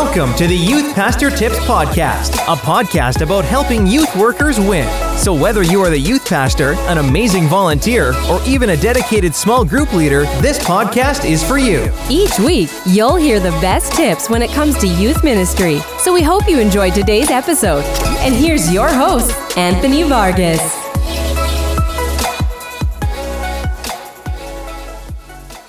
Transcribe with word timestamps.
Welcome 0.00 0.32
to 0.36 0.46
the 0.46 0.56
Youth 0.56 0.94
Pastor 0.94 1.28
Tips 1.28 1.58
Podcast, 1.58 2.34
a 2.46 2.54
podcast 2.56 3.20
about 3.20 3.44
helping 3.44 3.84
youth 3.84 4.14
workers 4.14 4.60
win. 4.60 4.88
So, 5.18 5.34
whether 5.34 5.64
you 5.64 5.80
are 5.80 5.90
the 5.90 5.98
youth 5.98 6.24
pastor, 6.24 6.74
an 6.86 6.98
amazing 6.98 7.48
volunteer, 7.48 8.14
or 8.30 8.40
even 8.46 8.70
a 8.70 8.76
dedicated 8.76 9.34
small 9.34 9.64
group 9.64 9.92
leader, 9.92 10.22
this 10.40 10.56
podcast 10.60 11.28
is 11.28 11.42
for 11.42 11.58
you. 11.58 11.92
Each 12.08 12.38
week, 12.38 12.70
you'll 12.86 13.16
hear 13.16 13.40
the 13.40 13.50
best 13.60 13.92
tips 13.92 14.30
when 14.30 14.40
it 14.40 14.52
comes 14.52 14.78
to 14.78 14.86
youth 14.86 15.24
ministry. 15.24 15.80
So, 15.98 16.14
we 16.14 16.22
hope 16.22 16.48
you 16.48 16.60
enjoyed 16.60 16.94
today's 16.94 17.30
episode. 17.30 17.82
And 18.20 18.32
here's 18.32 18.72
your 18.72 18.88
host, 18.88 19.32
Anthony 19.58 20.04
Vargas. 20.04 20.77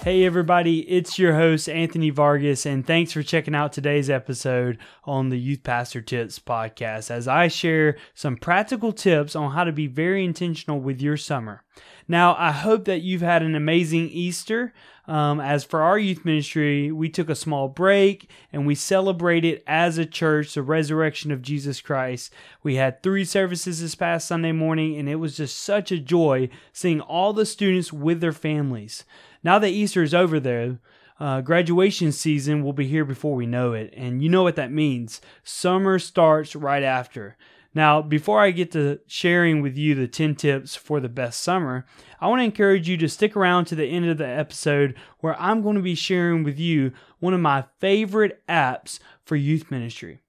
Hey, 0.02 0.24
everybody, 0.24 0.80
it's 0.90 1.20
your 1.20 1.34
host, 1.34 1.68
Anthony 1.68 2.10
Vargas, 2.10 2.66
and 2.66 2.88
thanks 2.88 3.12
for 3.12 3.22
checking 3.22 3.54
out 3.54 3.74
today's 3.74 4.10
episode 4.10 4.78
on 5.04 5.28
the 5.28 5.38
Youth 5.38 5.62
Pastor 5.62 6.00
Tips 6.00 6.40
podcast 6.40 7.12
as 7.12 7.28
I 7.28 7.50
share 7.50 7.98
some 8.14 8.38
practical 8.38 8.94
tips 8.94 9.36
on 9.36 9.52
how 9.52 9.66
to 9.66 9.74
be 9.74 9.88
very 9.88 10.24
intentional 10.24 10.80
with 10.80 11.02
your 11.02 11.18
summer. 11.18 11.66
Now, 12.08 12.34
I 12.40 12.54
hope 12.54 12.86
that 12.86 13.02
you've 13.02 13.22
had 13.22 13.44
an 13.44 13.56
amazing 13.56 14.08
Easter. 14.10 14.74
Um, 15.06 15.42
as 15.42 15.64
for 15.66 15.82
our 15.82 16.00
youth 16.00 16.24
ministry, 16.24 16.92
we 16.92 17.10
took 17.10 17.30
a 17.30 17.36
small 17.36 17.68
break 17.68 18.30
and 18.54 18.66
we 18.66 18.76
celebrated 18.76 19.64
as 19.68 19.98
a 19.98 20.06
church 20.06 20.54
the 20.54 20.62
resurrection 20.62 21.32
of 21.32 21.42
Jesus 21.42 21.82
Christ. 21.82 22.32
We 22.64 22.76
had 22.76 23.04
three 23.04 23.26
services 23.26 23.82
this 23.82 23.96
past 23.96 24.28
Sunday 24.28 24.54
morning, 24.54 24.98
and 24.98 25.10
it 25.10 25.16
was 25.16 25.36
just 25.36 25.60
such 25.60 25.92
a 25.92 26.00
joy 26.00 26.50
seeing 26.72 27.02
all 27.02 27.34
the 27.34 27.46
students 27.46 27.92
with 27.92 28.22
their 28.22 28.32
families. 28.32 29.04
Now 29.44 29.60
that 29.60 29.70
Easter 29.70 30.04
is 30.04 30.14
over, 30.14 30.40
though, 30.40 30.78
uh, 31.20 31.42
graduation 31.42 32.12
season 32.12 32.64
will 32.64 32.74
be 32.74 32.88
here 32.88 33.06
before 33.06 33.36
we 33.36 33.46
know 33.46 33.74
it. 33.74 33.94
And 33.96 34.22
you 34.22 34.30
know 34.30 34.44
what 34.44 34.56
that 34.56 34.72
means. 34.72 35.22
Summer 35.44 36.00
starts 36.00 36.56
right 36.56 36.84
after. 36.84 37.38
Now, 37.74 38.02
before 38.02 38.42
I 38.42 38.52
get 38.52 38.72
to 38.72 39.00
sharing 39.06 39.62
with 39.62 39.78
you 39.78 39.94
the 39.94 40.08
10 40.08 40.36
tips 40.36 40.76
for 40.76 41.00
the 41.00 41.10
best 41.10 41.42
summer, 41.42 41.86
I 42.20 42.28
want 42.28 42.40
to 42.40 42.46
encourage 42.46 42.90
you 42.90 42.98
to 42.98 43.08
stick 43.08 43.36
around 43.36 43.66
to 43.66 43.76
the 43.76 43.86
end 43.86 44.10
of 44.10 44.18
the 44.18 44.28
episode 44.28 44.96
where 45.20 45.40
I'm 45.40 45.62
going 45.62 45.76
to 45.76 45.82
be 45.82 45.94
sharing 45.94 46.44
with 46.44 46.58
you 46.58 46.94
one 47.20 47.34
of 47.34 47.42
my 47.42 47.66
favorite 47.80 48.42
apps 48.50 49.00
for 49.24 49.36
youth 49.36 49.70
ministry. 49.70 50.22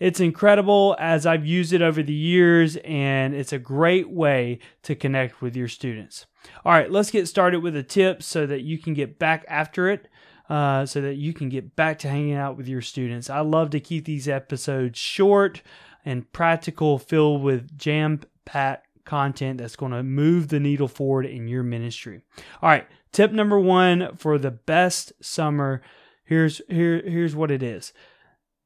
It's 0.00 0.18
incredible 0.18 0.96
as 0.98 1.26
I've 1.26 1.46
used 1.46 1.74
it 1.74 1.82
over 1.82 2.02
the 2.02 2.12
years, 2.12 2.76
and 2.78 3.34
it's 3.34 3.52
a 3.52 3.58
great 3.58 4.10
way 4.10 4.58
to 4.82 4.96
connect 4.96 5.42
with 5.42 5.54
your 5.54 5.68
students. 5.68 6.26
All 6.64 6.72
right, 6.72 6.90
let's 6.90 7.10
get 7.10 7.28
started 7.28 7.60
with 7.60 7.74
the 7.74 7.82
tips 7.82 8.24
so 8.26 8.46
that 8.46 8.62
you 8.62 8.78
can 8.78 8.94
get 8.94 9.18
back 9.18 9.44
after 9.46 9.90
it. 9.90 10.08
Uh, 10.48 10.84
so 10.84 11.00
that 11.00 11.14
you 11.14 11.32
can 11.32 11.48
get 11.48 11.76
back 11.76 11.96
to 11.96 12.08
hanging 12.08 12.34
out 12.34 12.56
with 12.56 12.66
your 12.66 12.82
students. 12.82 13.30
I 13.30 13.38
love 13.38 13.70
to 13.70 13.78
keep 13.78 14.04
these 14.04 14.26
episodes 14.26 14.98
short 14.98 15.62
and 16.04 16.32
practical, 16.32 16.98
filled 16.98 17.42
with 17.44 17.78
jam 17.78 18.22
packed 18.44 18.88
content 19.04 19.58
that's 19.58 19.76
going 19.76 19.92
to 19.92 20.02
move 20.02 20.48
the 20.48 20.58
needle 20.58 20.88
forward 20.88 21.26
in 21.26 21.46
your 21.46 21.62
ministry. 21.62 22.22
All 22.60 22.68
right, 22.68 22.86
tip 23.12 23.30
number 23.30 23.60
one 23.60 24.16
for 24.16 24.38
the 24.38 24.50
best 24.50 25.12
summer. 25.20 25.82
Here's 26.24 26.60
here 26.68 27.00
here's 27.04 27.36
what 27.36 27.50
it 27.52 27.62
is. 27.62 27.92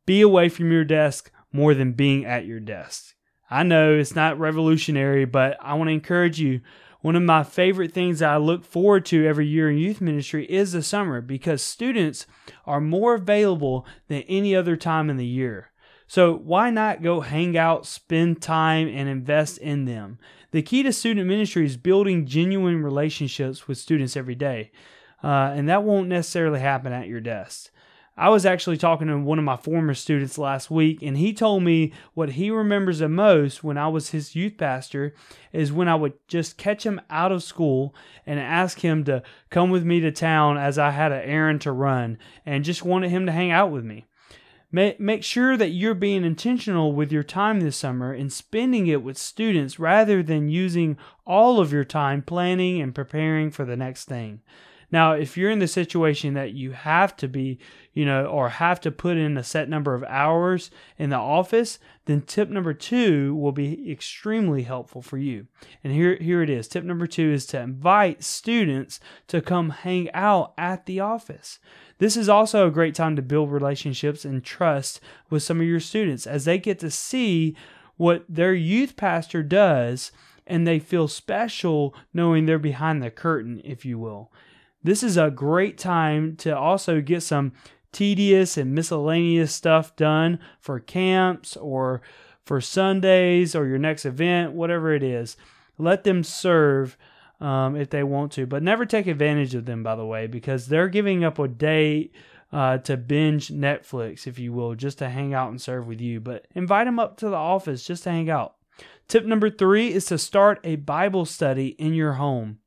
Be 0.06 0.20
away 0.20 0.48
from 0.48 0.70
your 0.70 0.84
desk 0.84 1.30
more 1.52 1.74
than 1.74 1.92
being 1.92 2.24
at 2.24 2.47
your 2.47 2.60
desk. 2.60 3.14
I 3.50 3.62
know 3.62 3.94
it's 3.94 4.14
not 4.14 4.38
revolutionary, 4.38 5.24
but 5.24 5.56
I 5.60 5.74
want 5.74 5.88
to 5.88 5.94
encourage 5.94 6.41
you 6.41 6.60
one 7.05 7.16
of 7.16 7.22
my 7.22 7.42
favorite 7.42 7.92
things 7.92 8.22
I 8.22 8.38
look 8.38 8.64
forward 8.64 9.05
to 9.06 9.27
every 9.27 9.47
year 9.47 9.70
in 9.70 9.77
youth 9.77 10.00
ministry 10.00 10.47
is 10.47 10.72
the 10.72 10.82
summer 10.82 11.20
because 11.20 11.60
students 11.60 12.27
are 12.64 12.80
more 12.80 13.14
available 13.14 13.86
than 14.08 14.22
any 14.22 14.56
other 14.56 14.75
time 14.75 15.10
in 15.10 15.19
the 15.19 15.27
year. 15.27 15.70
So 16.06 16.34
why 16.34 16.70
not 16.70 17.03
go 17.03 17.20
hang 17.20 17.59
out, 17.59 17.87
spend 17.87 18.41
time, 18.41 18.88
and 18.88 19.06
invest 19.06 19.59
in 19.59 19.84
them? 19.84 20.19
The 20.50 20.62
key 20.62 20.82
to 20.82 20.94
student 20.94 21.26
ministry 21.26 21.66
is 21.66 21.76
building 21.76 22.26
genuine 22.26 22.82
relationships 22.82 23.69
with 23.69 23.76
students 23.76 24.16
every 24.16 24.34
day. 24.34 24.70
Uh, 25.22 25.53
and 25.54 25.69
that 25.69 25.84
won't 25.84 26.09
necessarily 26.09 26.60
happen 26.60 26.93
at 26.93 27.09
your 27.09 27.20
desk. 27.20 27.70
I 28.16 28.28
was 28.28 28.47
actually 28.47 28.76
talking 28.76 29.08
to 29.08 29.19
one 29.19 29.41
of 29.41 29.44
my 29.44 29.56
former 29.56 29.92
students 29.92 30.38
last 30.38 30.70
week, 30.70 31.02
and 31.02 31.19
he 31.19 31.32
told 31.32 31.64
me 31.64 31.92
what 32.14 32.30
he 32.30 32.48
remembers 32.48 33.00
the 33.00 33.08
most 33.08 33.64
when 33.64 33.76
I 33.76 33.88
was 33.88 34.10
his 34.10 34.36
youth 34.36 34.56
pastor 34.56 35.14
is 35.52 35.72
when 35.72 35.88
I 35.88 35.97
would 35.97 36.12
just 36.28 36.56
catch 36.56 36.86
him 36.86 37.00
out 37.10 37.32
of 37.32 37.42
school 37.42 37.92
and 38.25 38.38
ask 38.38 38.80
him 38.80 39.02
to 39.04 39.25
come 39.50 39.70
with 39.70 39.84
me 39.84 39.98
to 39.98 40.12
town 40.12 40.58
as 40.58 40.78
I 40.78 40.91
had 40.91 41.10
an 41.10 41.22
errand 41.22 41.62
to 41.62 41.72
run 41.72 42.19
and 42.47 42.62
just 42.64 42.84
wanted 42.84 43.10
him 43.10 43.26
to 43.26 43.32
hang 43.32 43.50
out 43.50 43.72
with 43.72 43.84
me. 43.84 44.06
Make 44.70 45.22
sure 45.22 45.56
that 45.56 45.70
you're 45.70 45.94
being 45.94 46.25
intentional 46.25 46.92
with 46.92 47.12
your 47.12 47.22
time 47.22 47.60
this 47.60 47.76
summer 47.76 48.12
and 48.12 48.32
spending 48.32 48.88
it 48.88 49.02
with 49.04 49.16
students 49.16 49.78
rather 49.78 50.20
than 50.20 50.48
using 50.48 50.96
all 51.25 51.60
of 51.60 51.72
your 51.72 51.84
time 51.84 52.22
planning 52.22 52.81
and 52.81 52.94
preparing 52.94 53.52
for 53.52 53.64
the 53.64 53.76
next 53.76 54.06
thing. 54.06 54.41
Now, 54.91 55.12
if 55.12 55.37
you're 55.37 55.50
in 55.50 55.59
the 55.59 55.69
situation 55.69 56.34
that 56.34 56.53
you 56.53 56.72
have 56.72 57.17
to 57.17 57.28
be, 57.28 57.59
you 57.93 58.05
know, 58.05 58.27
or 58.27 58.49
have 58.49 58.81
to 58.83 58.91
put 58.91 59.17
in 59.17 59.37
a 59.37 59.45
set 59.45 59.69
number 59.69 59.95
of 59.95 60.05
hours 60.05 60.71
in 60.99 61.11
the 61.11 61.17
office, 61.17 61.78
then 62.06 62.22
tip 62.22 62.49
number 62.50 62.75
two 62.75 63.34
will 63.34 63.53
be 63.53 63.91
extremely 63.91 64.62
helpful 64.62 65.03
for 65.03 65.19
you. 65.19 65.47
And 65.83 65.93
here, 65.93 66.17
here 66.17 66.43
it 66.43 66.50
is. 66.50 66.69
Tip 66.69 66.84
number 66.84 67.06
two 67.06 67.33
is 67.33 67.47
to 67.47 67.61
invite 67.61 68.23
students 68.23 69.00
to 69.28 69.41
come 69.41 69.71
hang 69.71 70.11
out 70.12 70.53
at 70.59 70.87
the 70.87 71.00
office. 71.00 71.59
This 71.99 72.17
is 72.17 72.28
also 72.28 72.67
a 72.67 72.73
great 72.73 72.94
time 72.94 73.17
to 73.17 73.23
build 73.23 73.50
relationships 73.50 74.25
and 74.25 74.44
trust 74.44 75.00
with 75.31 75.43
some 75.43 75.61
of 75.61 75.67
your 75.67 75.81
students 75.81 76.27
as 76.27 76.44
they 76.44 76.59
get 76.59 76.78
to 76.81 76.91
see 76.91 77.56
what 77.97 78.25
their 78.28 78.55
youth 78.55 78.97
pastor 78.97 79.43
does 79.43 80.11
and 80.47 80.67
they 80.67 80.78
feel 80.78 81.09
special 81.09 81.94
knowing 82.12 82.47
they're 82.47 82.59
behind 82.59 83.03
the 83.03 83.11
curtain, 83.11 83.61
if 83.65 83.84
you 83.84 83.99
will. 83.99 84.31
This 84.84 85.03
is 85.03 85.17
a 85.17 85.31
great 85.31 85.78
time 85.78 86.37
to 86.37 86.56
also 86.56 87.00
get 87.00 87.22
some 87.22 87.53
tedious 87.91 88.59
and 88.59 88.75
miscellaneous 88.75 89.55
stuff 89.55 89.97
done 89.97 90.39
for 90.61 90.78
camps 90.78 91.56
or 91.56 92.03
for 92.45 92.61
Sundays 92.61 93.55
or 93.55 93.67
your 93.67 93.78
next 93.78 94.05
event, 94.05 94.53
whatever 94.53 94.93
it 94.93 95.03
is. 95.03 95.39
Let 95.78 96.05
them 96.05 96.23
serve 96.23 96.99
um, 97.41 97.77
if 97.77 97.89
they 97.89 98.03
want 98.03 98.33
to, 98.33 98.47
but 98.47 98.62
never 98.62 98.84
take 98.84 99.06
advantage 99.06 99.55
of 99.55 99.65
them, 99.65 99.83
by 99.83 99.97
the 99.97 100.05
way, 100.05 100.27
because 100.27 100.67
they're 100.67 100.89
giving 100.89 101.25
up 101.25 101.39
a 101.39 101.49
day 101.49 102.11
uh, 102.53 102.78
to 102.78 102.99
binge 102.99 103.49
Netflix, 103.49 104.27
if 104.27 104.39
you 104.39 104.53
will, 104.53 104.75
just 104.75 104.99
to 104.99 105.09
hang 105.09 105.33
out 105.33 105.49
and 105.49 105.61
serve 105.61 105.87
with 105.87 106.00
you. 106.00 106.21
But 106.21 106.47
invite 106.55 106.87
them 106.87 106.99
up 106.99 107.17
to 107.19 107.31
the 107.31 107.37
office 107.37 107.84
just 107.84 108.05
to 108.05 108.11
hang 108.11 108.28
out. 108.28 108.56
Tip 109.09 109.25
number 109.25 109.50
three 109.50 109.93
is 109.93 110.05
to 110.06 110.19
start 110.19 110.61
a 110.62 110.77
Bible 110.77 111.25
study 111.25 111.69
in 111.69 111.94
your 111.94 112.15
home. 112.15 112.59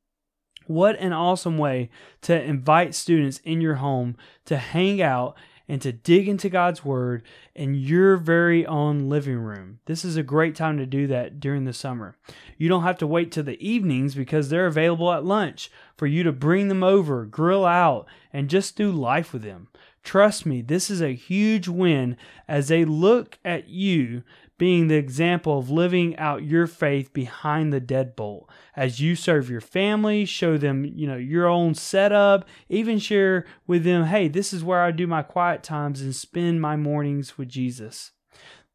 What 0.68 1.00
an 1.00 1.14
awesome 1.14 1.58
way 1.58 1.90
to 2.24 2.42
invite 2.42 2.94
students 2.94 3.40
in 3.46 3.62
your 3.62 3.76
home 3.76 4.18
to 4.46 4.58
hang 4.58 5.02
out 5.02 5.38
and 5.70 5.82
to 5.82 5.92
dig 5.92 6.28
into 6.28 6.50
God's 6.50 6.84
Word 6.84 7.24
in 7.56 7.76
your 7.76 8.18
very 8.18 8.66
own 8.66 9.10
living 9.10 9.38
room. 9.38 9.80
This 9.86 10.06
is 10.06 10.16
a 10.16 10.24
great 10.24 10.56
time 10.56 10.78
to 10.78 10.86
do 10.86 11.08
that 11.08 11.40
during 11.40 11.66
the 11.66 11.74
summer. 11.74 12.16
You 12.58 12.70
don't 12.70 12.84
have 12.84 12.98
to 13.00 13.08
wait 13.08 13.32
till 13.32 13.44
the 13.44 13.66
evenings 13.66 14.16
because 14.16 14.50
they're 14.50 14.68
available 14.68 15.12
at 15.12 15.26
lunch 15.26 15.72
for 15.96 16.08
you 16.08 16.24
to 16.24 16.32
bring 16.32 16.68
them 16.68 16.84
over, 16.84 17.26
grill 17.26 17.66
out, 17.66 18.06
and 18.32 18.50
just 18.50 18.76
do 18.76 18.92
life 18.92 19.34
with 19.34 19.44
them. 19.44 19.68
Trust 20.04 20.46
me, 20.46 20.62
this 20.62 20.90
is 20.90 21.02
a 21.02 21.14
huge 21.14 21.68
win 21.68 22.16
as 22.48 22.70
they 22.70 22.86
look 22.86 23.40
at 23.44 23.68
you 23.68 24.24
being 24.58 24.88
the 24.88 24.96
example 24.96 25.60
of 25.60 25.70
living 25.70 26.18
out 26.18 26.44
your 26.44 26.68
faith 26.68 27.14
behind 27.14 27.72
the 27.72 27.82
deadbolt 27.82 28.46
as 28.76 29.00
you 29.00 29.16
serve 29.16 29.50
your 29.50 29.62
family, 29.62 30.26
show 30.26 30.58
them, 30.58 30.86
you 30.86 31.08
know, 31.08 31.16
your 31.16 31.48
own 31.48 31.76
setup, 31.76 32.46
even 32.70 32.98
share 32.98 33.46
with 33.68 33.84
them, 33.84 34.06
hey, 34.06 34.28
this 34.28 34.54
is 34.54 34.64
where 34.64 34.82
I 34.82 34.92
do 34.92 35.06
my 35.08 35.22
quiet 35.22 35.64
times 35.64 36.02
and 36.02 36.16
spend 36.16 36.62
my 36.62 36.76
mornings 36.76 37.38
with 37.38 37.50
Jesus. 37.50 38.12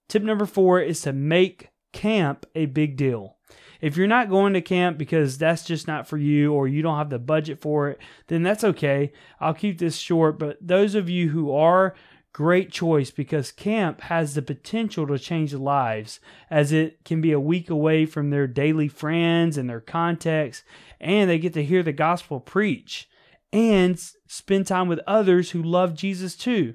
Tip 0.09 0.23
number 0.23 0.47
4 0.47 0.81
is 0.81 1.01
to 1.03 1.13
make 1.13 1.71
camp 1.93 2.47
a 2.55 2.67
big 2.67 2.97
deal. 2.97 3.37
If 3.81 3.97
you're 3.97 4.07
not 4.07 4.31
going 4.31 4.53
to 4.53 4.61
camp 4.61 4.97
because 4.97 5.39
that's 5.39 5.65
just 5.65 5.89
not 5.89 6.07
for 6.07 6.17
you 6.17 6.53
or 6.53 6.69
you 6.69 6.83
don't 6.83 6.99
have 6.99 7.11
the 7.11 7.19
budget 7.19 7.61
for 7.61 7.89
it, 7.89 7.99
then 8.29 8.45
that's 8.45 8.63
okay. 8.63 9.13
I'll 9.41 9.55
keep 9.55 9.79
this 9.79 9.97
short, 9.97 10.39
but 10.39 10.57
those 10.61 10.95
of 10.95 11.11
you 11.11 11.31
who 11.31 11.53
are 11.53 11.95
Great 12.33 12.73
choice 12.73 13.11
because 13.11 13.53
camp 13.53 14.01
has 14.03 14.35
the 14.35 14.41
potential 14.41 15.07
to 15.07 15.19
change 15.19 15.53
lives 15.53 16.19
as 16.51 16.73
it 16.73 17.05
can 17.05 17.21
be 17.21 17.31
a 17.31 17.41
week 17.41 17.69
away 17.69 18.07
from 18.07 18.31
their 18.31 18.47
daily 18.47 18.89
friends 18.89 19.59
and 19.59 19.69
their 19.69 19.81
contacts, 19.81 20.63
and 20.99 21.29
they 21.29 21.39
get 21.39 21.53
to 21.53 21.65
hear 21.65 21.83
the 21.83 21.93
gospel 21.93 22.41
preach 22.41 23.09
and 23.53 23.99
spend 24.27 24.67
time 24.67 24.89
with 24.89 25.01
others 25.07 25.51
who 25.51 25.63
love 25.63 25.95
Jesus 25.95 26.35
too. 26.35 26.75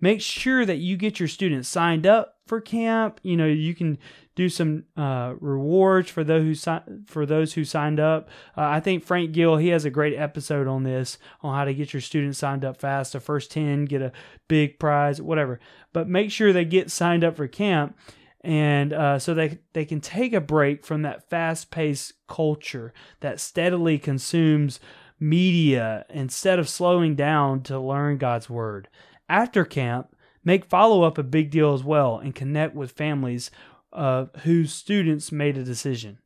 Make 0.00 0.20
sure 0.20 0.64
that 0.64 0.78
you 0.78 0.96
get 0.96 1.20
your 1.20 1.28
students 1.28 1.68
signed 1.68 2.06
up 2.06 2.38
for 2.46 2.60
camp. 2.60 3.20
You 3.22 3.36
know, 3.36 3.46
you 3.46 3.74
can 3.74 3.98
do 4.38 4.48
some 4.48 4.84
uh, 4.96 5.34
rewards 5.40 6.08
for 6.08 6.22
those 6.22 6.44
who 6.44 6.54
si- 6.54 7.04
for 7.06 7.26
those 7.26 7.54
who 7.54 7.64
signed 7.64 7.98
up. 7.98 8.28
Uh, 8.56 8.62
I 8.62 8.78
think 8.78 9.04
Frank 9.04 9.32
Gill 9.32 9.56
he 9.56 9.68
has 9.68 9.84
a 9.84 9.90
great 9.90 10.16
episode 10.16 10.68
on 10.68 10.84
this 10.84 11.18
on 11.42 11.56
how 11.56 11.64
to 11.64 11.74
get 11.74 11.92
your 11.92 12.00
students 12.00 12.38
signed 12.38 12.64
up 12.64 12.76
fast. 12.76 13.14
The 13.14 13.20
first 13.20 13.50
ten 13.50 13.84
get 13.84 14.00
a 14.00 14.12
big 14.46 14.78
prize, 14.78 15.20
whatever. 15.20 15.58
But 15.92 16.08
make 16.08 16.30
sure 16.30 16.52
they 16.52 16.64
get 16.64 16.92
signed 16.92 17.24
up 17.24 17.36
for 17.36 17.48
camp, 17.48 17.98
and 18.42 18.92
uh, 18.92 19.18
so 19.18 19.34
they 19.34 19.58
they 19.72 19.84
can 19.84 20.00
take 20.00 20.32
a 20.32 20.40
break 20.40 20.86
from 20.86 21.02
that 21.02 21.28
fast 21.28 21.72
paced 21.72 22.12
culture 22.28 22.94
that 23.18 23.40
steadily 23.40 23.98
consumes 23.98 24.78
media 25.18 26.06
instead 26.10 26.60
of 26.60 26.68
slowing 26.68 27.16
down 27.16 27.64
to 27.64 27.80
learn 27.80 28.18
God's 28.18 28.48
word. 28.48 28.86
After 29.28 29.64
camp, 29.64 30.14
make 30.44 30.64
follow 30.64 31.02
up 31.02 31.18
a 31.18 31.24
big 31.24 31.50
deal 31.50 31.74
as 31.74 31.82
well 31.82 32.18
and 32.18 32.36
connect 32.36 32.76
with 32.76 32.92
families 32.92 33.50
uh, 33.92 34.26
whose 34.42 34.72
students 34.72 35.32
made 35.32 35.56
a 35.56 35.64
decision. 35.64 36.18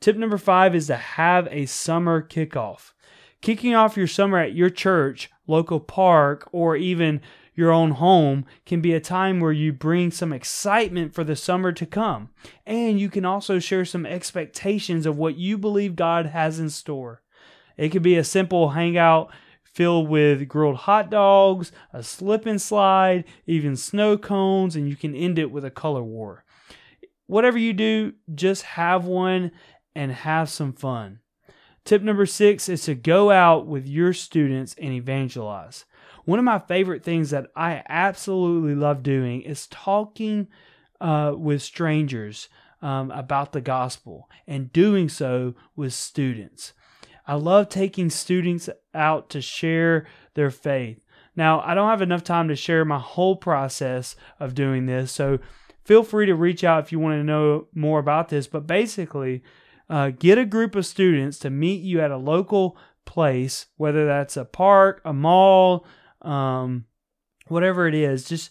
Tip 0.00 0.16
number 0.16 0.38
five 0.38 0.74
is 0.74 0.88
to 0.88 0.96
have 0.96 1.46
a 1.50 1.66
summer 1.66 2.22
kickoff. 2.22 2.92
Kicking 3.40 3.74
off 3.74 3.96
your 3.96 4.06
summer 4.06 4.38
at 4.38 4.54
your 4.54 4.70
church, 4.70 5.30
local 5.46 5.80
park, 5.80 6.48
or 6.52 6.76
even 6.76 7.20
your 7.54 7.70
own 7.70 7.92
home 7.92 8.46
can 8.64 8.80
be 8.80 8.94
a 8.94 9.00
time 9.00 9.40
where 9.40 9.52
you 9.52 9.72
bring 9.72 10.10
some 10.10 10.32
excitement 10.32 11.14
for 11.14 11.22
the 11.22 11.36
summer 11.36 11.72
to 11.72 11.86
come. 11.86 12.30
And 12.66 12.98
you 12.98 13.10
can 13.10 13.24
also 13.24 13.58
share 13.58 13.84
some 13.84 14.06
expectations 14.06 15.06
of 15.06 15.18
what 15.18 15.36
you 15.36 15.58
believe 15.58 15.96
God 15.96 16.26
has 16.26 16.58
in 16.58 16.70
store. 16.70 17.22
It 17.76 17.90
could 17.90 18.02
be 18.02 18.16
a 18.16 18.24
simple 18.24 18.70
hangout 18.70 19.30
filled 19.62 20.08
with 20.08 20.48
grilled 20.48 20.76
hot 20.76 21.10
dogs, 21.10 21.72
a 21.92 22.02
slip 22.02 22.46
and 22.46 22.60
slide, 22.60 23.24
even 23.46 23.76
snow 23.76 24.18
cones, 24.18 24.76
and 24.76 24.88
you 24.88 24.96
can 24.96 25.14
end 25.14 25.38
it 25.38 25.50
with 25.50 25.64
a 25.64 25.70
color 25.70 26.02
war. 26.02 26.44
Whatever 27.26 27.58
you 27.58 27.72
do, 27.72 28.12
just 28.34 28.62
have 28.62 29.04
one 29.04 29.52
and 29.94 30.12
have 30.12 30.48
some 30.50 30.72
fun. 30.72 31.20
Tip 31.84 32.02
number 32.02 32.26
six 32.26 32.68
is 32.68 32.84
to 32.84 32.94
go 32.94 33.30
out 33.30 33.66
with 33.66 33.86
your 33.86 34.12
students 34.12 34.74
and 34.80 34.92
evangelize. 34.92 35.84
One 36.24 36.38
of 36.38 36.44
my 36.44 36.60
favorite 36.60 37.02
things 37.02 37.30
that 37.30 37.48
I 37.56 37.82
absolutely 37.88 38.74
love 38.74 39.02
doing 39.02 39.42
is 39.42 39.66
talking 39.66 40.46
uh, 41.00 41.34
with 41.36 41.62
strangers 41.62 42.48
um, 42.80 43.10
about 43.10 43.52
the 43.52 43.60
gospel 43.60 44.28
and 44.46 44.72
doing 44.72 45.08
so 45.08 45.54
with 45.74 45.92
students. 45.92 46.72
I 47.26 47.34
love 47.34 47.68
taking 47.68 48.10
students 48.10 48.68
out 48.94 49.30
to 49.30 49.40
share 49.40 50.06
their 50.34 50.50
faith. 50.50 51.04
Now, 51.34 51.60
I 51.60 51.74
don't 51.74 51.88
have 51.88 52.02
enough 52.02 52.24
time 52.24 52.48
to 52.48 52.56
share 52.56 52.84
my 52.84 52.98
whole 52.98 53.36
process 53.36 54.16
of 54.38 54.54
doing 54.54 54.86
this, 54.86 55.12
so 55.12 55.38
feel 55.84 56.02
free 56.02 56.26
to 56.26 56.34
reach 56.34 56.64
out 56.64 56.84
if 56.84 56.92
you 56.92 56.98
want 56.98 57.18
to 57.18 57.24
know 57.24 57.66
more 57.74 57.98
about 57.98 58.28
this. 58.28 58.46
But 58.46 58.66
basically, 58.66 59.42
uh, 59.88 60.10
get 60.10 60.38
a 60.38 60.44
group 60.44 60.74
of 60.74 60.86
students 60.86 61.38
to 61.40 61.50
meet 61.50 61.82
you 61.82 62.00
at 62.00 62.10
a 62.10 62.16
local 62.16 62.76
place, 63.04 63.66
whether 63.76 64.06
that's 64.06 64.36
a 64.36 64.44
park, 64.44 65.00
a 65.04 65.12
mall, 65.12 65.86
um, 66.22 66.86
whatever 67.48 67.86
it 67.86 67.94
is. 67.94 68.24
Just 68.24 68.50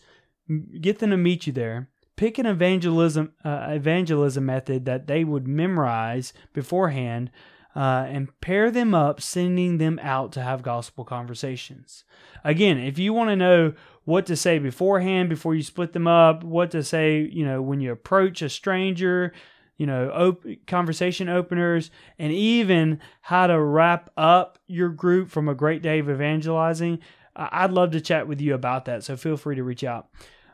get 0.79 0.99
them 0.99 1.11
to 1.11 1.17
meet 1.17 1.47
you 1.47 1.53
there. 1.53 1.89
Pick 2.15 2.37
an 2.37 2.45
evangelism 2.45 3.33
uh, 3.43 3.67
evangelism 3.69 4.45
method 4.45 4.85
that 4.85 5.07
they 5.07 5.23
would 5.23 5.47
memorize 5.47 6.33
beforehand 6.53 7.31
uh, 7.75 8.05
and 8.07 8.39
pair 8.41 8.69
them 8.69 8.93
up, 8.93 9.21
sending 9.21 9.77
them 9.77 9.99
out 10.03 10.31
to 10.33 10.41
have 10.41 10.61
gospel 10.61 11.05
conversations. 11.05 12.03
Again, 12.43 12.77
if 12.77 12.99
you 12.99 13.13
want 13.13 13.29
to 13.29 13.35
know 13.35 13.73
what 14.03 14.25
to 14.25 14.35
say 14.35 14.59
beforehand, 14.59 15.29
before 15.29 15.55
you 15.55 15.63
split 15.63 15.93
them 15.93 16.07
up, 16.07 16.43
what 16.43 16.71
to 16.71 16.83
say, 16.83 17.21
you 17.21 17.45
know, 17.45 17.61
when 17.61 17.79
you 17.79 17.91
approach 17.91 18.41
a 18.41 18.49
stranger, 18.49 19.33
you 19.77 19.85
know, 19.85 20.09
op- 20.09 20.45
conversation 20.67 21.29
openers, 21.29 21.91
and 22.17 22.31
even 22.31 22.99
how 23.21 23.47
to 23.47 23.59
wrap 23.59 24.09
up 24.17 24.59
your 24.67 24.89
group 24.89 25.29
from 25.29 25.47
a 25.47 25.55
great 25.55 25.81
day 25.81 25.99
of 25.99 26.09
evangelizing, 26.09 26.99
I'd 27.35 27.71
love 27.71 27.91
to 27.91 28.01
chat 28.01 28.27
with 28.27 28.41
you 28.41 28.53
about 28.53 28.85
that. 28.85 29.03
So 29.03 29.15
feel 29.15 29.37
free 29.37 29.55
to 29.55 29.63
reach 29.63 29.83
out. 29.83 30.09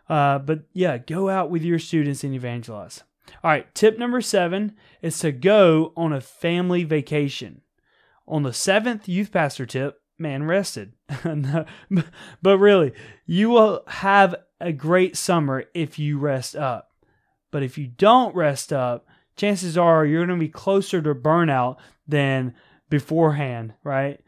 Uh, 0.07 0.39
but 0.39 0.61
yeah, 0.73 0.97
go 0.97 1.29
out 1.29 1.49
with 1.49 1.63
your 1.63 1.79
students 1.79 2.23
and 2.23 2.33
evangelize. 2.33 3.03
All 3.43 3.51
right, 3.51 3.73
tip 3.75 3.97
number 3.97 4.21
seven 4.21 4.75
is 5.01 5.19
to 5.19 5.31
go 5.31 5.91
on 5.97 6.13
a 6.13 6.21
family 6.21 6.83
vacation. 6.83 7.61
On 8.27 8.43
the 8.43 8.53
seventh 8.53 9.07
youth 9.09 9.31
pastor 9.31 9.65
tip, 9.65 10.01
man 10.17 10.43
rested. 10.43 10.93
but 12.41 12.57
really, 12.57 12.93
you 13.25 13.49
will 13.49 13.83
have 13.87 14.35
a 14.59 14.71
great 14.71 15.15
summer 15.15 15.65
if 15.73 15.99
you 15.99 16.17
rest 16.17 16.55
up. 16.55 16.91
But 17.51 17.63
if 17.63 17.77
you 17.77 17.87
don't 17.87 18.35
rest 18.35 18.73
up, 18.73 19.07
chances 19.35 19.77
are 19.77 20.05
you're 20.05 20.25
going 20.25 20.39
to 20.39 20.45
be 20.45 20.49
closer 20.49 21.01
to 21.01 21.15
burnout 21.15 21.77
than 22.07 22.53
beforehand, 22.89 23.73
right? 23.83 24.19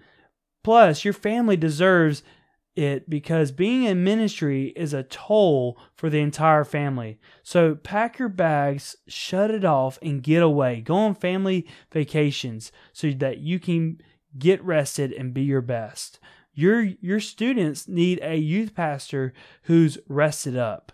Plus, 0.63 1.03
your 1.03 1.13
family 1.13 1.57
deserves 1.57 2.24
it 2.75 3.09
because 3.09 3.51
being 3.51 3.83
in 3.83 4.03
ministry 4.03 4.68
is 4.75 4.94
a 4.94 5.03
toll 5.03 5.77
for 5.95 6.09
the 6.09 6.19
entire 6.19 6.63
family. 6.63 7.19
So 7.44 7.75
pack 7.75 8.19
your 8.19 8.30
bags, 8.30 8.95
shut 9.07 9.51
it 9.51 9.65
off, 9.65 10.00
and 10.01 10.24
get 10.24 10.41
away. 10.41 10.81
Go 10.81 10.95
on 10.95 11.15
family 11.15 11.68
vacations 11.91 12.71
so 12.94 13.12
that 13.12 13.39
you 13.39 13.59
can 13.59 14.01
get 14.38 14.64
rested 14.64 15.12
and 15.12 15.34
be 15.34 15.42
your 15.42 15.62
best. 15.62 16.20
Your, 16.54 16.81
your 16.81 17.20
students 17.20 17.88
need 17.88 18.20
a 18.22 18.36
youth 18.36 18.76
pastor 18.76 19.34
who's 19.64 19.98
rested 20.08 20.58
up. 20.58 20.92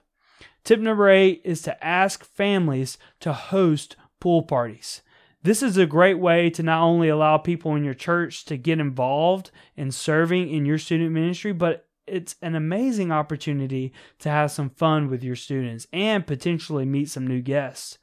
Tip 0.64 0.80
number 0.80 1.10
eight 1.10 1.42
is 1.44 1.62
to 1.64 1.84
ask 1.84 2.24
families 2.26 2.98
to 3.20 3.34
host 3.34 3.96
pool 4.20 4.44
parties. 4.44 5.02
This 5.44 5.62
is 5.62 5.78
a 5.78 5.86
great 5.86 6.18
way 6.18 6.50
to 6.50 6.64
not 6.64 6.82
only 6.82 7.08
allow 7.08 7.38
people 7.38 7.76
in 7.76 7.84
your 7.84 7.94
church 7.94 8.46
to 8.46 8.58
get 8.58 8.80
involved 8.80 9.52
in 9.76 9.92
serving 9.92 10.50
in 10.50 10.66
your 10.66 10.80
student 10.80 11.12
ministry, 11.12 11.54
but 11.54 11.88
it's 12.08 12.36
an 12.42 12.56
amazing 12.56 13.12
opportunity 13.12 13.94
to 14.20 14.30
have 14.30 14.52
some 14.52 14.70
fun 14.70 15.08
with 15.08 15.24
your 15.24 15.36
students 15.36 15.86
and 15.94 16.26
potentially 16.26 16.86
meet 16.86 17.10
some 17.10 17.28
new 17.28 17.42
guests. 17.42 18.00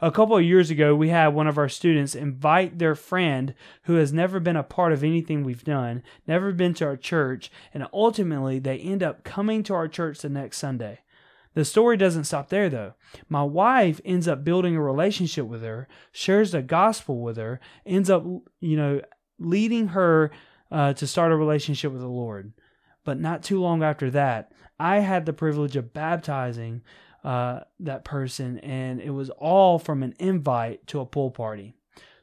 A 0.00 0.10
couple 0.10 0.36
of 0.36 0.44
years 0.44 0.70
ago, 0.70 0.94
we 0.94 1.08
had 1.08 1.28
one 1.28 1.46
of 1.46 1.58
our 1.58 1.68
students 1.68 2.14
invite 2.14 2.78
their 2.78 2.94
friend 2.94 3.54
who 3.84 3.94
has 3.94 4.12
never 4.12 4.40
been 4.40 4.56
a 4.56 4.62
part 4.62 4.92
of 4.92 5.02
anything 5.02 5.42
we've 5.42 5.64
done, 5.64 6.02
never 6.26 6.52
been 6.52 6.74
to 6.74 6.84
our 6.84 6.96
church, 6.96 7.50
and 7.74 7.86
ultimately 7.92 8.58
they 8.58 8.78
end 8.78 9.02
up 9.02 9.24
coming 9.24 9.62
to 9.64 9.74
our 9.74 9.88
church 9.88 10.20
the 10.20 10.28
next 10.28 10.58
Sunday. 10.58 11.00
The 11.54 11.64
story 11.64 11.96
doesn't 11.96 12.24
stop 12.24 12.50
there 12.50 12.68
though. 12.68 12.94
My 13.28 13.42
wife 13.42 14.00
ends 14.04 14.28
up 14.28 14.44
building 14.44 14.76
a 14.76 14.82
relationship 14.82 15.46
with 15.46 15.62
her, 15.62 15.88
shares 16.12 16.52
the 16.52 16.62
gospel 16.62 17.20
with 17.20 17.36
her, 17.36 17.60
ends 17.84 18.08
up, 18.08 18.24
you 18.60 18.76
know, 18.76 19.00
leading 19.38 19.88
her 19.88 20.30
uh, 20.70 20.92
to 20.92 21.06
start 21.06 21.32
a 21.32 21.36
relationship 21.36 21.92
with 21.92 22.02
the 22.02 22.08
Lord. 22.08 22.52
But 23.04 23.18
not 23.18 23.42
too 23.42 23.60
long 23.60 23.82
after 23.82 24.10
that, 24.10 24.52
I 24.78 24.98
had 24.98 25.26
the 25.26 25.32
privilege 25.32 25.76
of 25.76 25.92
baptizing 25.92 26.82
uh, 27.24 27.60
that 27.80 28.04
person, 28.04 28.58
and 28.60 29.00
it 29.00 29.10
was 29.10 29.30
all 29.30 29.78
from 29.78 30.02
an 30.02 30.14
invite 30.18 30.86
to 30.88 31.00
a 31.00 31.06
pool 31.06 31.30
party. 31.30 31.74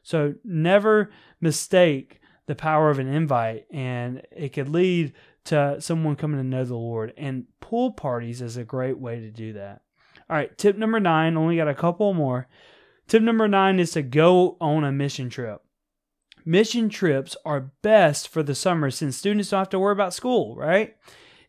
So 0.02 0.34
never 0.44 1.10
mistake 1.40 2.20
the 2.46 2.54
power 2.54 2.90
of 2.90 2.98
an 2.98 3.08
invite, 3.08 3.66
and 3.70 4.22
it 4.30 4.52
could 4.52 4.68
lead 4.68 5.12
to 5.46 5.80
someone 5.80 6.16
coming 6.16 6.40
to 6.40 6.46
know 6.46 6.64
the 6.64 6.76
Lord. 6.76 7.12
And 7.16 7.46
pool 7.60 7.92
parties 7.92 8.40
is 8.40 8.56
a 8.56 8.64
great 8.64 8.98
way 8.98 9.20
to 9.20 9.30
do 9.30 9.52
that. 9.54 9.82
All 10.28 10.36
right, 10.36 10.56
tip 10.56 10.76
number 10.76 11.00
nine, 11.00 11.36
only 11.36 11.56
got 11.56 11.68
a 11.68 11.74
couple 11.74 12.12
more. 12.14 12.48
Tip 13.08 13.22
number 13.22 13.46
nine 13.46 13.78
is 13.78 13.92
to 13.92 14.02
go 14.02 14.56
on 14.60 14.84
a 14.84 14.90
mission 14.90 15.30
trip. 15.30 15.62
Mission 16.44 16.88
trips 16.88 17.36
are 17.44 17.72
best 17.82 18.28
for 18.28 18.42
the 18.42 18.54
summer 18.54 18.90
since 18.90 19.16
students 19.16 19.50
don't 19.50 19.58
have 19.58 19.68
to 19.70 19.78
worry 19.78 19.92
about 19.92 20.14
school, 20.14 20.56
right? 20.56 20.96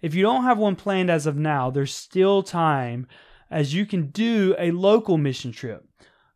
If 0.01 0.13
you 0.13 0.23
don't 0.23 0.43
have 0.43 0.57
one 0.57 0.75
planned 0.75 1.09
as 1.09 1.25
of 1.25 1.35
now, 1.35 1.69
there's 1.69 1.93
still 1.93 2.43
time 2.43 3.07
as 3.49 3.73
you 3.73 3.85
can 3.85 4.07
do 4.07 4.55
a 4.57 4.71
local 4.71 5.17
mission 5.17 5.51
trip. 5.51 5.85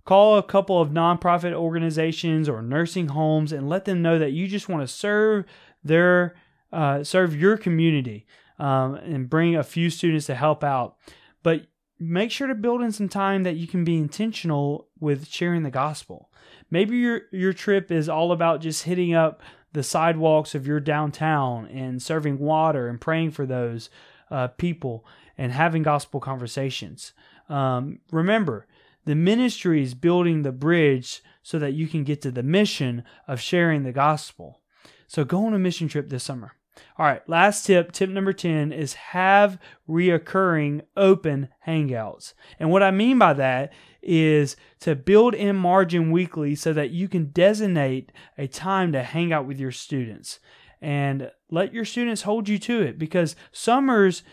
Call 0.03 0.37
a 0.37 0.43
couple 0.43 0.81
of 0.81 0.89
nonprofit 0.89 1.53
organizations 1.53 2.49
or 2.49 2.61
nursing 2.61 3.09
homes 3.09 3.51
and 3.51 3.69
let 3.69 3.85
them 3.85 4.01
know 4.01 4.17
that 4.17 4.31
you 4.31 4.47
just 4.47 4.67
want 4.67 4.81
to 4.81 4.87
serve 4.87 5.45
their 5.83 6.35
uh, 6.73 7.03
serve 7.03 7.35
your 7.35 7.57
community 7.57 8.25
um, 8.57 8.95
and 8.95 9.29
bring 9.29 9.55
a 9.55 9.63
few 9.63 9.89
students 9.89 10.25
to 10.27 10.35
help 10.35 10.63
out. 10.63 10.95
But 11.43 11.67
make 11.99 12.31
sure 12.31 12.47
to 12.47 12.55
build 12.55 12.81
in 12.81 12.91
some 12.91 13.09
time 13.09 13.43
that 13.43 13.57
you 13.57 13.67
can 13.67 13.83
be 13.83 13.97
intentional 13.97 14.87
with 14.99 15.27
sharing 15.27 15.63
the 15.63 15.69
gospel. 15.69 16.31
Maybe 16.71 16.97
your 16.97 17.21
your 17.31 17.53
trip 17.53 17.91
is 17.91 18.09
all 18.09 18.31
about 18.31 18.61
just 18.61 18.83
hitting 18.83 19.13
up 19.13 19.41
the 19.73 19.83
sidewalks 19.83 20.55
of 20.55 20.67
your 20.67 20.79
downtown 20.79 21.67
and 21.67 22.01
serving 22.01 22.39
water 22.39 22.87
and 22.87 22.99
praying 22.99 23.31
for 23.31 23.45
those 23.45 23.89
uh, 24.29 24.47
people 24.47 25.05
and 25.37 25.51
having 25.51 25.83
gospel 25.83 26.19
conversations. 26.19 27.13
Um, 27.49 27.99
remember, 28.11 28.67
the 29.05 29.15
ministry 29.15 29.81
is 29.81 29.93
building 29.93 30.43
the 30.43 30.51
bridge 30.51 31.21
so 31.41 31.57
that 31.59 31.73
you 31.73 31.87
can 31.87 32.03
get 32.03 32.21
to 32.21 32.31
the 32.31 32.43
mission 32.43 33.03
of 33.27 33.41
sharing 33.41 33.83
the 33.83 33.91
gospel. 33.91 34.61
So 35.07 35.23
go 35.23 35.45
on 35.45 35.53
a 35.53 35.59
mission 35.59 35.87
trip 35.87 36.09
this 36.09 36.23
summer. 36.23 36.53
All 36.97 37.05
right, 37.05 37.27
last 37.27 37.65
tip, 37.65 37.91
tip 37.91 38.09
number 38.09 38.31
10 38.31 38.71
is 38.71 38.93
have 38.93 39.59
reoccurring 39.89 40.81
open 40.95 41.49
hangouts. 41.67 42.33
And 42.59 42.71
what 42.71 42.83
I 42.83 42.91
mean 42.91 43.17
by 43.17 43.33
that 43.33 43.73
is 44.01 44.55
to 44.79 44.95
build 44.95 45.35
in 45.35 45.55
margin 45.55 46.11
weekly 46.11 46.55
so 46.55 46.73
that 46.73 46.91
you 46.91 47.07
can 47.07 47.31
designate 47.31 48.11
a 48.37 48.47
time 48.47 48.91
to 48.93 49.03
hang 49.03 49.33
out 49.33 49.45
with 49.45 49.59
your 49.59 49.71
students 49.71 50.39
and 50.81 51.29
let 51.49 51.73
your 51.73 51.85
students 51.85 52.23
hold 52.23 52.49
you 52.49 52.57
to 52.57 52.81
it 52.81 52.97
because 52.97 53.35
summers 53.51 54.23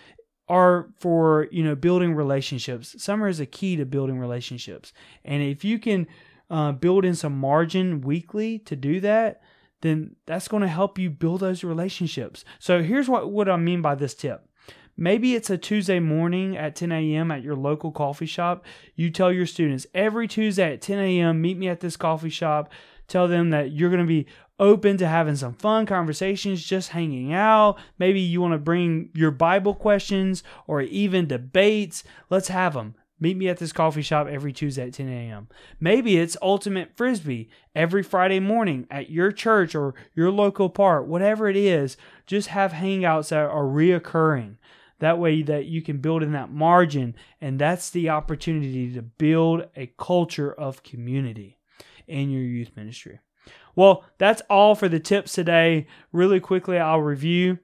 are 0.49 0.88
for 0.99 1.49
you 1.50 1.62
know 1.62 1.75
building 1.75 2.14
relationships 2.14 3.00
summer 3.02 3.28
is 3.28 3.40
a 3.40 3.47
key 3.47 3.76
to 3.76 3.85
building 3.85 4.19
relationships 4.19 4.93
and 5.25 5.43
if 5.43 5.64
you 5.64 5.78
can 5.78 6.07
uh, 6.50 6.73
build 6.73 7.05
in 7.05 7.14
some 7.14 7.37
margin 7.38 8.00
weekly 8.00 8.59
to 8.59 8.75
do 8.75 9.00
that 9.00 9.43
then 9.81 10.17
that's 10.26 10.49
going 10.49 10.62
to 10.62 10.69
help 10.69 10.99
you 10.99 11.11
build 11.11 11.40
those 11.40 11.62
relationships 11.62 12.45
so 12.59 12.83
here's 12.83 13.09
what, 13.09 13.31
what 13.31 13.49
i 13.49 13.57
mean 13.57 13.83
by 13.83 13.95
this 13.95 14.14
tip 14.14 14.49
Maybe 15.00 15.37
it's 15.37 15.49
a 15.49 15.57
Tuesday 15.57 16.00
morning 16.00 16.57
at 16.57 16.75
10 16.75 16.90
a.m. 16.90 17.31
at 17.31 17.45
your 17.45 17.55
local 17.55 17.93
coffee 17.93 18.26
shop. 18.26 18.67
You 18.97 19.11
tell 19.11 19.33
your 19.33 19.47
students 19.47 19.87
every 19.95 20.26
Tuesday 20.26 20.73
at 20.73 20.83
10 20.83 20.99
a.m., 20.99 21.40
meet 21.40 21.57
me 21.57 21.69
at 21.69 21.78
this 21.78 21.97
coffee 21.97 22.31
shop. 22.31 22.73
Tell 23.07 23.28
them 23.28 23.50
that 23.50 23.71
you're 23.71 23.90
going 23.90 24.02
to 24.02 24.09
be 24.09 24.26
open 24.59 24.97
to 24.99 25.07
having 25.07 25.37
some 25.37 25.55
fun 25.55 25.87
conversations, 25.87 26.65
just 26.65 26.91
hanging 26.91 27.33
out. 27.33 27.79
Maybe 27.99 28.21
you 28.21 28.41
want 28.41 28.55
to 28.55 28.59
bring 28.59 29.11
your 29.15 29.31
Bible 29.31 29.75
questions 29.75 30.43
or 30.67 30.83
even 30.83 31.27
debates. 31.27 32.05
Let's 32.31 32.49
have 32.49 32.75
them. 32.75 32.95
Meet 33.21 33.37
me 33.37 33.49
at 33.49 33.59
this 33.59 33.73
coffee 33.73 34.03
shop 34.03 34.29
every 34.29 34.53
Tuesday 34.53 34.87
at 34.87 34.93
10 34.95 35.09
a.m. 35.09 35.49
Maybe 35.81 36.19
it's 36.19 36.37
Ultimate 36.41 36.97
Frisbee 36.97 37.50
every 37.75 38.03
Friday 38.03 38.38
morning 38.38 38.87
at 38.91 39.11
your 39.11 39.33
church 39.33 39.75
or 39.75 39.95
your 40.15 40.31
local 40.31 40.71
park, 40.71 41.07
whatever 41.09 41.49
it 41.49 41.57
is. 41.57 41.97
Just 42.27 42.49
have 42.49 42.73
hangouts 42.73 43.31
that 43.31 43.50
are 43.50 43.65
reoccurring. 43.65 44.57
That 45.00 45.19
way 45.19 45.43
that 45.43 45.67
you 45.67 45.83
can 45.83 45.99
build 45.99 46.23
in 46.23 46.33
that 46.33 46.50
margin 46.50 47.17
and 47.41 47.59
that's 47.59 47.91
the 47.91 48.09
opportunity 48.09 48.93
to 48.95 49.03
build 49.03 49.69
a 49.77 49.93
culture 49.99 50.53
of 50.53 50.83
community 50.83 51.59
in 52.07 52.31
your 52.31 52.43
youth 52.43 52.71
ministry. 52.77 53.19
Well, 53.79 54.03
that's 54.19 54.43
all 54.51 54.75
for 54.75 54.89
the 54.89 54.99
tips 54.99 55.35
today. 55.35 55.87
Really 56.11 56.41
quickly, 56.41 56.79
I'll 56.79 57.01
review. 57.01 57.61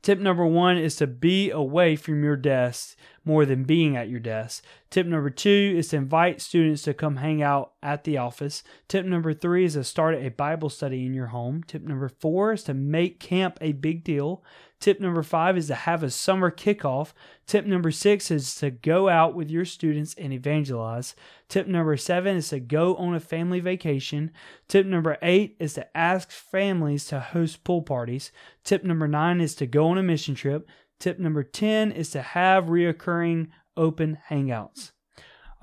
Tip 0.00 0.18
number 0.18 0.46
one 0.46 0.78
is 0.78 0.96
to 0.96 1.06
be 1.06 1.50
away 1.50 1.94
from 1.94 2.24
your 2.24 2.36
desk 2.38 2.96
more 3.22 3.44
than 3.44 3.64
being 3.64 3.98
at 3.98 4.08
your 4.08 4.18
desk. 4.18 4.64
Tip 4.88 5.06
number 5.06 5.28
two 5.28 5.74
is 5.76 5.88
to 5.88 5.96
invite 5.96 6.40
students 6.40 6.84
to 6.84 6.94
come 6.94 7.16
hang 7.16 7.42
out 7.42 7.72
at 7.82 8.04
the 8.04 8.16
office. 8.16 8.62
Tip 8.88 9.04
number 9.04 9.34
three 9.34 9.66
is 9.66 9.74
to 9.74 9.84
start 9.84 10.14
a 10.14 10.30
Bible 10.30 10.70
study 10.70 11.04
in 11.04 11.12
your 11.12 11.26
home. 11.26 11.62
Tip 11.64 11.82
number 11.82 12.08
four 12.08 12.54
is 12.54 12.62
to 12.62 12.72
make 12.72 13.20
camp 13.20 13.58
a 13.60 13.72
big 13.72 14.04
deal. 14.04 14.42
Tip 14.78 15.00
number 15.00 15.22
five 15.22 15.56
is 15.56 15.68
to 15.68 15.74
have 15.74 16.02
a 16.02 16.10
summer 16.10 16.50
kickoff. 16.50 17.12
Tip 17.46 17.64
number 17.64 17.90
six 17.90 18.30
is 18.30 18.54
to 18.56 18.70
go 18.70 19.08
out 19.08 19.34
with 19.34 19.50
your 19.50 19.64
students 19.64 20.14
and 20.18 20.32
evangelize. 20.32 21.14
Tip 21.48 21.66
number 21.66 21.96
seven 21.96 22.36
is 22.36 22.50
to 22.50 22.60
go 22.60 22.94
on 22.96 23.14
a 23.14 23.20
family 23.20 23.60
vacation. 23.60 24.30
Tip 24.68 24.86
number 24.86 25.16
eight 25.22 25.56
is 25.58 25.74
to 25.74 25.96
ask 25.96 26.30
families 26.30 27.06
to 27.06 27.20
host 27.20 27.64
pool 27.64 27.82
parties. 27.82 28.30
Tip 28.64 28.84
number 28.84 29.08
nine 29.08 29.40
is 29.40 29.54
to 29.56 29.66
go 29.66 29.88
on 29.88 29.98
a 29.98 30.02
mission 30.02 30.34
trip. 30.34 30.68
Tip 30.98 31.18
number 31.18 31.42
10 31.42 31.92
is 31.92 32.10
to 32.10 32.22
have 32.22 32.66
reoccurring 32.66 33.48
open 33.76 34.18
hangouts. 34.30 34.92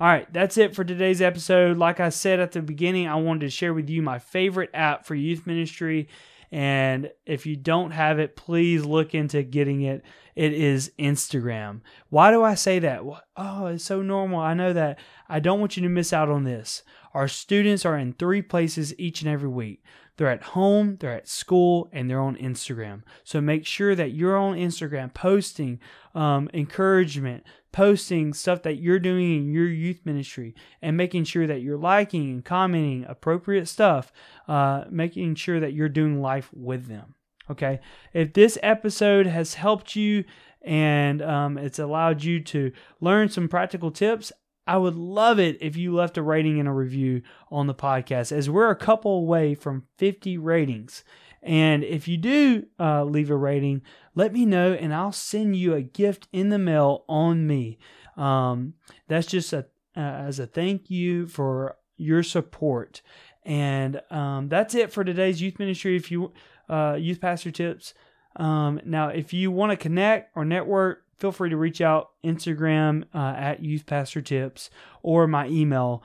All 0.00 0.08
right, 0.08 0.32
that's 0.32 0.58
it 0.58 0.74
for 0.74 0.84
today's 0.84 1.22
episode. 1.22 1.76
Like 1.76 2.00
I 2.00 2.08
said 2.08 2.40
at 2.40 2.52
the 2.52 2.62
beginning, 2.62 3.08
I 3.08 3.14
wanted 3.16 3.40
to 3.40 3.50
share 3.50 3.74
with 3.74 3.88
you 3.88 4.02
my 4.02 4.18
favorite 4.18 4.70
app 4.74 5.06
for 5.06 5.14
youth 5.14 5.46
ministry. 5.46 6.08
And 6.54 7.10
if 7.26 7.46
you 7.46 7.56
don't 7.56 7.90
have 7.90 8.20
it, 8.20 8.36
please 8.36 8.84
look 8.84 9.12
into 9.12 9.42
getting 9.42 9.82
it. 9.82 10.04
It 10.36 10.52
is 10.52 10.92
Instagram. 11.00 11.80
Why 12.10 12.30
do 12.30 12.44
I 12.44 12.54
say 12.54 12.78
that? 12.78 13.00
Oh, 13.36 13.66
it's 13.66 13.82
so 13.82 14.02
normal. 14.02 14.38
I 14.38 14.54
know 14.54 14.72
that. 14.72 15.00
I 15.28 15.40
don't 15.40 15.58
want 15.58 15.76
you 15.76 15.82
to 15.82 15.88
miss 15.88 16.12
out 16.12 16.28
on 16.28 16.44
this. 16.44 16.84
Our 17.12 17.26
students 17.26 17.84
are 17.84 17.98
in 17.98 18.12
three 18.12 18.40
places 18.40 18.96
each 19.00 19.20
and 19.20 19.28
every 19.28 19.48
week. 19.48 19.82
They're 20.16 20.30
at 20.30 20.44
home, 20.44 20.96
they're 21.00 21.16
at 21.16 21.26
school, 21.26 21.88
and 21.92 22.08
they're 22.08 22.20
on 22.20 22.36
Instagram. 22.36 23.02
So 23.24 23.40
make 23.40 23.66
sure 23.66 23.96
that 23.96 24.12
you're 24.12 24.36
on 24.36 24.56
Instagram 24.56 25.12
posting 25.12 25.80
um, 26.14 26.48
encouragement, 26.54 27.42
posting 27.74 28.32
stuff 28.32 28.62
that 28.62 28.76
you're 28.76 29.00
doing 29.00 29.36
in 29.36 29.52
your 29.52 29.66
youth 29.66 29.98
ministry, 30.04 30.54
and 30.80 30.96
making 30.96 31.24
sure 31.24 31.44
that 31.44 31.60
you're 31.60 31.76
liking 31.76 32.30
and 32.30 32.44
commenting 32.44 33.04
appropriate 33.08 33.66
stuff, 33.66 34.12
uh, 34.46 34.84
making 34.90 35.34
sure 35.34 35.58
that 35.58 35.72
you're 35.72 35.88
doing 35.88 36.22
life 36.22 36.48
with 36.54 36.86
them. 36.86 37.16
Okay. 37.50 37.80
If 38.12 38.32
this 38.32 38.56
episode 38.62 39.26
has 39.26 39.54
helped 39.54 39.96
you 39.96 40.22
and 40.62 41.20
um, 41.20 41.58
it's 41.58 41.80
allowed 41.80 42.22
you 42.22 42.40
to 42.44 42.70
learn 43.00 43.28
some 43.28 43.48
practical 43.48 43.90
tips, 43.90 44.30
I 44.68 44.76
would 44.76 44.94
love 44.94 45.40
it 45.40 45.58
if 45.60 45.76
you 45.76 45.92
left 45.92 46.16
a 46.16 46.22
rating 46.22 46.60
and 46.60 46.68
a 46.68 46.72
review 46.72 47.22
on 47.50 47.66
the 47.66 47.74
podcast, 47.74 48.30
as 48.30 48.48
we're 48.48 48.70
a 48.70 48.76
couple 48.76 49.18
away 49.18 49.56
from 49.56 49.82
50 49.98 50.38
ratings. 50.38 51.02
And 51.44 51.84
if 51.84 52.08
you 52.08 52.16
do 52.16 52.66
uh, 52.80 53.04
leave 53.04 53.30
a 53.30 53.36
rating, 53.36 53.82
let 54.14 54.32
me 54.32 54.46
know 54.46 54.72
and 54.72 54.94
I'll 54.94 55.12
send 55.12 55.56
you 55.56 55.74
a 55.74 55.82
gift 55.82 56.26
in 56.32 56.48
the 56.48 56.58
mail 56.58 57.04
on 57.08 57.46
me. 57.46 57.78
Um, 58.16 58.74
that's 59.08 59.26
just 59.26 59.52
a, 59.52 59.66
uh, 59.96 60.00
as 60.00 60.38
a 60.38 60.46
thank 60.46 60.90
you 60.90 61.26
for 61.26 61.76
your 61.96 62.22
support. 62.22 63.02
And 63.44 64.00
um, 64.10 64.48
that's 64.48 64.74
it 64.74 64.90
for 64.90 65.04
today's 65.04 65.42
youth 65.42 65.58
ministry. 65.58 65.96
If 65.96 66.10
you 66.10 66.32
uh, 66.68 66.96
youth 66.98 67.20
pastor 67.20 67.50
tips. 67.50 67.94
Um, 68.36 68.80
now, 68.84 69.08
if 69.08 69.32
you 69.32 69.50
want 69.50 69.70
to 69.70 69.76
connect 69.76 70.36
or 70.36 70.44
network, 70.44 71.02
feel 71.18 71.32
free 71.32 71.50
to 71.50 71.56
reach 71.56 71.80
out 71.80 72.10
Instagram 72.24 73.04
uh, 73.14 73.34
at 73.36 73.62
Youth 73.62 73.86
Pastor 73.86 74.22
Tips 74.22 74.70
or 75.02 75.26
my 75.26 75.46
email, 75.48 76.02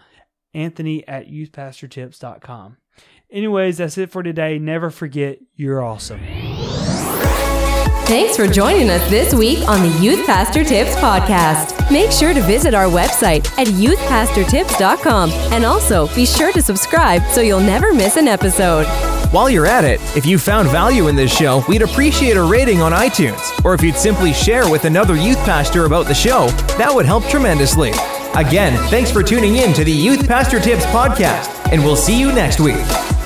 anthony 0.53 1.07
at 1.07 1.27
youthpastortips.com. 1.27 2.77
Anyways, 3.31 3.77
that's 3.77 3.97
it 3.97 4.09
for 4.09 4.23
today. 4.23 4.57
Never 4.57 4.89
forget, 4.89 5.39
you're 5.55 5.83
awesome. 5.83 6.19
Thanks 8.09 8.35
for 8.35 8.47
joining 8.47 8.89
us 8.89 9.07
this 9.11 9.35
week 9.35 9.59
on 9.69 9.87
the 9.87 9.99
Youth 9.99 10.25
Pastor 10.25 10.63
Tips 10.63 10.95
podcast. 10.95 11.91
Make 11.91 12.11
sure 12.11 12.33
to 12.33 12.41
visit 12.41 12.73
our 12.73 12.87
website 12.87 13.47
at 13.59 13.67
youthpastortips.com 13.67 15.29
and 15.53 15.63
also 15.63 16.07
be 16.15 16.25
sure 16.25 16.51
to 16.53 16.59
subscribe 16.59 17.21
so 17.31 17.41
you'll 17.41 17.59
never 17.59 17.93
miss 17.93 18.17
an 18.17 18.27
episode. 18.27 18.87
While 19.31 19.47
you're 19.47 19.67
at 19.67 19.83
it, 19.85 20.01
if 20.17 20.25
you 20.25 20.39
found 20.39 20.69
value 20.69 21.07
in 21.07 21.15
this 21.15 21.31
show, 21.31 21.63
we'd 21.69 21.83
appreciate 21.83 22.35
a 22.35 22.41
rating 22.41 22.81
on 22.81 22.93
iTunes. 22.93 23.63
Or 23.63 23.75
if 23.75 23.83
you'd 23.83 23.95
simply 23.95 24.33
share 24.33 24.67
with 24.67 24.85
another 24.85 25.15
youth 25.15 25.37
pastor 25.45 25.85
about 25.85 26.07
the 26.07 26.15
show, 26.15 26.47
that 26.79 26.91
would 26.91 27.05
help 27.05 27.23
tremendously. 27.25 27.91
Again, 28.33 28.75
thanks 28.89 29.11
for 29.11 29.21
tuning 29.21 29.57
in 29.57 29.71
to 29.73 29.83
the 29.83 29.91
Youth 29.91 30.27
Pastor 30.27 30.59
Tips 30.59 30.85
podcast, 30.87 31.71
and 31.71 31.83
we'll 31.83 31.95
see 31.95 32.19
you 32.19 32.31
next 32.31 32.59
week. 32.59 33.18